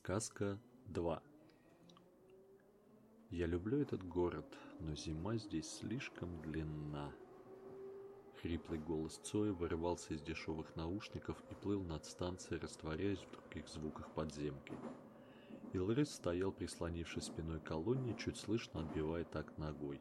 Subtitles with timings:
[0.00, 1.20] Сказка 2
[3.30, 4.46] Я люблю этот город,
[4.78, 7.12] но зима здесь слишком длинна.
[8.40, 14.08] Хриплый голос Цоя вырывался из дешевых наушников и плыл над станцией, растворяясь в других звуках
[14.14, 14.72] подземки.
[15.72, 20.00] Илрис стоял, прислонившись спиной к колонне, чуть слышно отбивая так ногой.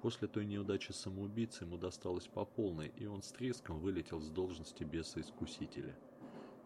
[0.00, 4.84] После той неудачи самоубийцы ему досталось по полной, и он с треском вылетел с должности
[4.84, 5.94] беса-искусителя–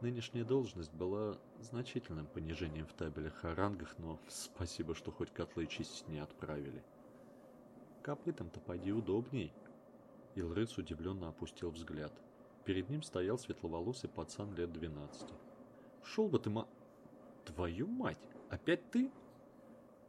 [0.02, 6.08] Нынешняя должность была значительным понижением в табелях о рангах, но спасибо, что хоть котлы чистить
[6.08, 6.82] не отправили.
[8.02, 9.52] Копытом-то пойди удобней.
[10.34, 12.12] Илрыс удивленно опустил взгляд.
[12.64, 15.28] Перед ним стоял светловолосый пацан лет 12.
[16.02, 16.66] Шел бы ты, ма...
[17.44, 19.08] Твою мать, опять ты?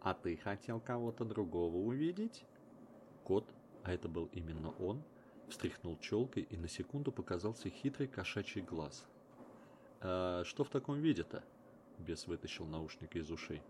[0.02, 2.46] А ты хотел кого-то другого увидеть?
[3.24, 3.48] Кот,
[3.84, 5.04] а это был именно он,
[5.50, 9.06] встряхнул челкой и на секунду показался хитрый кошачий глаз–
[10.06, 11.44] «А что в таком виде-то?»
[11.98, 13.64] Бес вытащил наушники из ушей.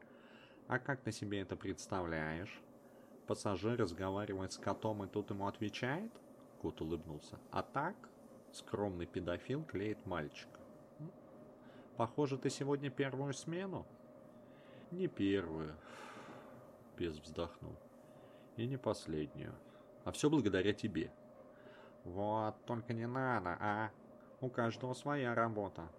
[0.68, 2.60] «А как ты себе это представляешь?
[3.28, 6.12] Пассажир разговаривает с котом и тут ему отвечает?»
[6.60, 7.40] Кот улыбнулся.
[7.52, 7.96] «А так?»
[8.52, 10.60] Скромный педофил клеит мальчика.
[11.98, 13.86] «Похоже, ты сегодня первую смену?»
[14.90, 15.76] «Не первую»,—
[16.98, 17.76] Бес вздохнул.
[18.58, 19.54] «И не последнюю.
[20.04, 21.12] А все благодаря тебе».
[22.04, 23.92] «Вот, только не надо, а?
[24.42, 25.90] У каждого своя работа.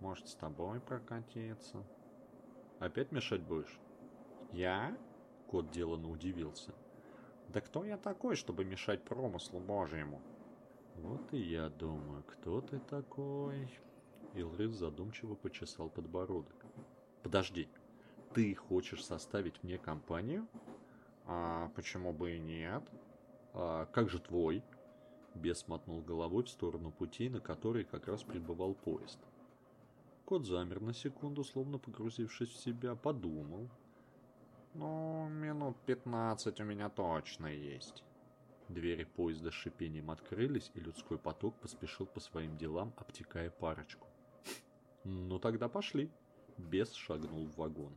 [0.00, 1.84] Может, с тобой прокатиться?
[2.80, 3.78] Опять мешать будешь?
[4.52, 4.96] Я?
[5.46, 6.72] Кот деланно удивился.
[7.48, 10.20] Да кто я такой, чтобы мешать промыслу Божьему?
[10.96, 13.68] Вот и я думаю, кто ты такой?
[14.34, 16.56] Илрис задумчиво почесал подбородок.
[17.22, 17.68] Подожди,
[18.34, 20.46] ты хочешь составить мне компанию?
[21.26, 22.82] А почему бы и нет?
[23.54, 24.64] А как же твой?
[25.34, 29.18] Бес мотнул головой в сторону путей, на которые как раз прибывал поезд.
[30.24, 33.68] Кот замер на секунду, словно погрузившись в себя, подумал.
[34.74, 38.02] «Ну, минут пятнадцать у меня точно есть».
[38.68, 44.06] Двери поезда с шипением открылись, и людской поток поспешил по своим делам, обтекая парочку.
[45.04, 46.10] «Ну тогда пошли!»
[46.56, 47.96] Бес шагнул в вагон.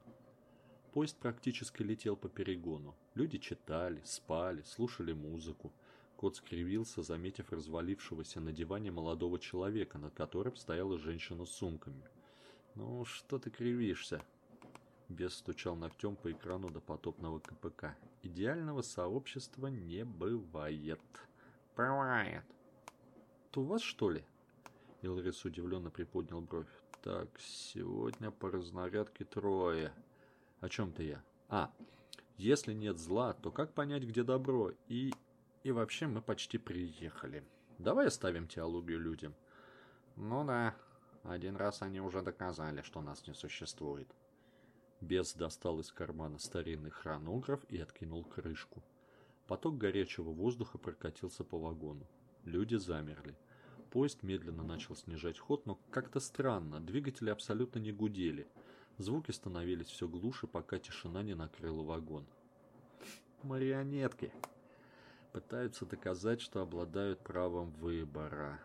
[0.93, 2.95] Поезд практически летел по перегону.
[3.15, 5.71] Люди читали, спали, слушали музыку.
[6.17, 12.03] Кот скривился, заметив развалившегося на диване молодого человека, над которым стояла женщина с сумками.
[12.75, 14.21] «Ну, что ты кривишься?»
[15.09, 17.95] Бес стучал ногтем по экрану допотопного КПК.
[18.23, 21.01] «Идеального сообщества не бывает».
[21.75, 22.45] «Бывает».
[23.51, 24.23] «То у вас, что ли?»
[25.01, 26.67] Илрис удивленно приподнял бровь.
[27.03, 29.93] «Так, сегодня по разнарядке трое.
[30.61, 31.23] О чем-то я?
[31.49, 31.71] А,
[32.37, 34.71] если нет зла, то как понять, где добро?
[34.87, 35.13] И...
[35.65, 37.43] И вообще мы почти приехали.
[37.79, 39.33] Давай оставим теологию людям».
[40.15, 40.75] «Ну да»,
[41.23, 44.07] один раз они уже доказали, что нас не существует.
[45.01, 48.83] Бес достал из кармана старинный хронограф и откинул крышку.
[49.47, 52.05] Поток горячего воздуха прокатился по вагону.
[52.43, 53.35] Люди замерли.
[53.89, 58.47] Поезд медленно начал снижать ход, но как-то странно, двигатели абсолютно не гудели.
[58.99, 62.27] Звуки становились все глуше, пока тишина не накрыла вагон.
[63.41, 64.31] Марионетки.
[65.35, 68.57] Пытаются доказать, что обладают правом выбора.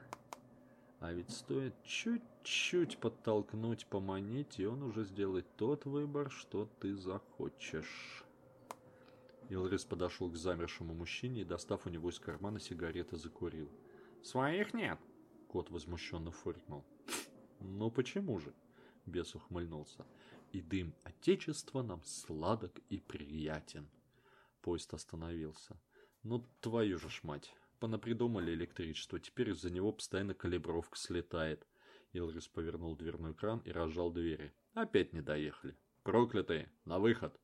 [1.00, 8.24] А ведь стоит чуть-чуть подтолкнуть, поманить, и он уже сделает тот выбор, что ты захочешь.
[9.48, 13.68] Илрис подошел к замершему мужчине и, достав у него из кармана сигареты, закурил.
[14.22, 15.00] «Своих нет!»
[15.48, 16.84] Кот возмущенно фыркнул.
[17.58, 18.54] «Ну почему же?»
[19.06, 20.06] Бес ухмыльнулся.
[20.52, 23.88] «И дым Отечества нам сладок и приятен».
[24.62, 25.76] Поезд остановился.
[26.22, 31.66] «Ну, твою же ж мать!» понапридумали электричество, теперь из-за него постоянно калибровка слетает.
[32.12, 34.52] Илрис повернул дверной кран и разжал двери.
[34.74, 35.76] Опять не доехали.
[36.02, 36.70] Проклятые!
[36.84, 37.38] На выход!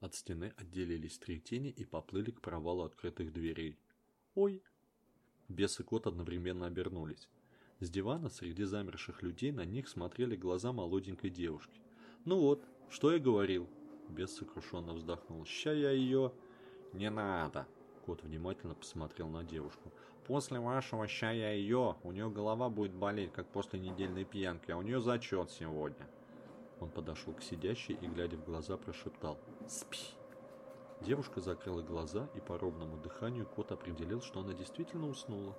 [0.00, 3.78] От стены отделились три тени и поплыли к провалу открытых дверей.
[4.34, 4.62] Ой!
[5.48, 7.28] Бес и кот одновременно обернулись.
[7.80, 11.80] С дивана среди замерших людей на них смотрели глаза молоденькой девушки.
[12.24, 13.68] «Ну вот, что я говорил?»
[14.08, 15.44] Бес сокрушенно вздохнул.
[15.44, 16.32] «Ща я ее...»
[16.92, 17.66] «Не надо!»
[18.06, 19.92] Кот внимательно посмотрел на девушку.
[20.26, 24.76] «После вашего ща я ее, у нее голова будет болеть, как после недельной пьянки, а
[24.78, 26.06] у нее зачет сегодня».
[26.80, 29.38] Он подошел к сидящей и, глядя в глаза, прошептал
[29.68, 29.98] «Спи».
[31.00, 35.54] Девушка закрыла глаза, и по ровному дыханию кот определил, что она действительно уснула.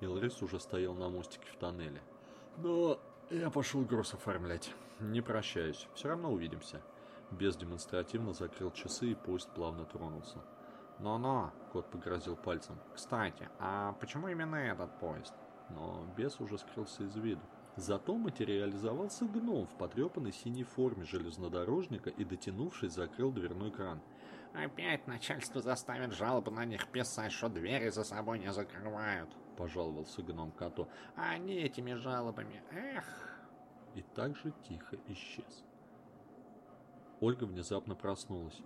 [0.00, 2.02] Илрис уже стоял на мостике в тоннеле.
[2.56, 2.98] «Но
[3.30, 4.72] я пошел груз оформлять.
[5.00, 6.82] Не прощаюсь, все равно увидимся».
[7.38, 10.38] Без демонстративно закрыл часы, и поезд плавно тронулся.
[11.00, 12.78] «Но-но»,— кот погрозил пальцем.
[12.94, 15.34] «Кстати, а почему именно этот поезд?»
[15.70, 17.40] Но бес уже скрылся из виду.
[17.74, 24.00] Зато материализовался гном в потрепанной синей форме железнодорожника и, дотянувшись, закрыл дверной кран.
[24.52, 30.52] «Опять начальство заставит жалобу на них писать, что двери за собой не закрывают»,— пожаловался гном
[30.52, 30.86] коту.
[31.16, 33.04] «А они этими жалобами, эх!»
[33.96, 35.64] И так же тихо исчез.
[37.20, 38.60] Ольга внезапно проснулась.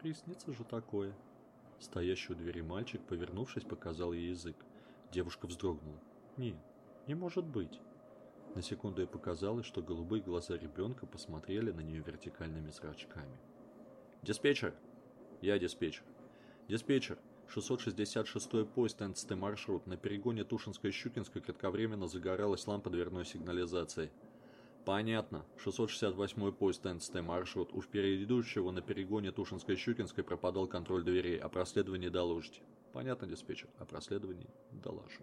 [0.00, 1.14] Приснится же такое.
[1.80, 4.56] Стоящий у двери мальчик, повернувшись, показал ей язык.
[5.12, 5.98] Девушка вздрогнула.
[6.36, 6.56] Нет,
[7.06, 7.80] не может быть.
[8.54, 13.36] На секунду ей показалось, что голубые глаза ребенка посмотрели на нее вертикальными зрачками.
[14.22, 14.74] «Диспетчер!»
[15.40, 16.04] «Я диспетчер!»
[16.68, 17.18] «Диспетчер!
[17.54, 19.86] 666-й поезд НЦТ маршрут.
[19.86, 24.10] На перегоне Тушинская-Щукинская кратковременно загоралась лампа дверной сигнализации».
[24.88, 25.44] Понятно.
[25.62, 27.74] 668-й поезд НЦТ маршрут.
[27.74, 31.38] У предыдущего на перегоне Тушинской-Щукинской пропадал контроль дверей.
[31.38, 32.62] О проследовании доложите.
[32.94, 33.68] Понятно, диспетчер.
[33.78, 35.20] О проследовании доложу.